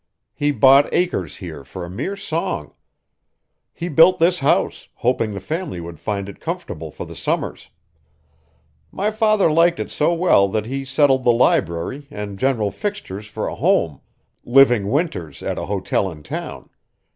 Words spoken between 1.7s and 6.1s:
a mere song. He built this house, hoping the family would